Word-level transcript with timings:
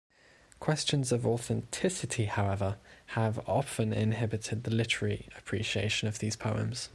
Questions 0.59 1.11
of 1.11 1.27
authenticity, 1.27 2.25
however, 2.25 2.77
have 3.13 3.37
often 3.47 3.93
inhibited 3.93 4.63
the 4.63 4.71
literary 4.73 5.29
appreciation 5.37 6.07
of 6.07 6.17
these 6.17 6.35
poems. 6.35 6.89